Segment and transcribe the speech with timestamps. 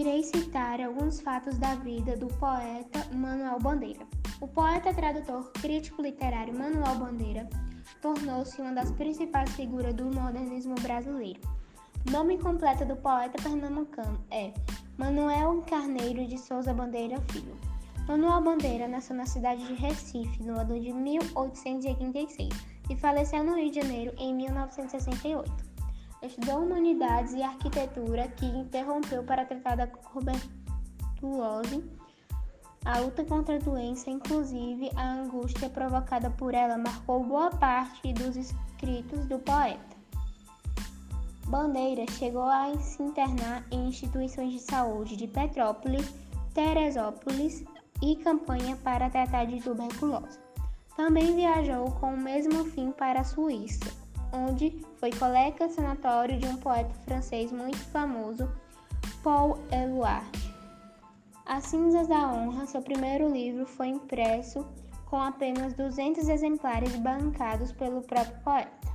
[0.00, 4.06] irei citar alguns fatos da vida do poeta Manuel Bandeira.
[4.42, 7.48] O poeta, tradutor, crítico literário Manuel Bandeira
[8.02, 11.40] tornou-se uma das principais figuras do modernismo brasileiro.
[12.10, 14.52] Nome completo do poeta pernambucano é
[14.98, 17.56] Manuel Carneiro de Souza Bandeira Filho.
[18.06, 22.50] Manuel Bandeira nasceu na cidade de Recife no ano de 1886
[22.90, 25.65] e faleceu no Rio de Janeiro em 1968.
[26.26, 31.84] Estudou Humanidades e Arquitetura, que interrompeu para tratar da tuberculose
[32.86, 38.36] a luta contra a doença, inclusive a angústia provocada por ela, marcou boa parte dos
[38.36, 39.96] escritos do poeta.
[41.48, 46.14] Bandeira chegou a se internar em instituições de saúde de Petrópolis,
[46.54, 47.64] Teresópolis
[48.00, 50.38] e campanha para tratar de tuberculose.
[50.96, 53.92] Também viajou com o mesmo fim para a Suíça,
[54.36, 58.48] onde foi colega sanatório de um poeta francês muito famoso,
[59.22, 60.54] Paul Eluard.
[61.44, 64.66] As Cinzas da Honra, seu primeiro livro, foi impresso
[65.06, 68.85] com apenas 200 exemplares bancados pelo próprio poeta.